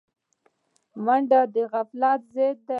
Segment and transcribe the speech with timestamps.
[1.05, 2.69] منډه د غفلت ضد ده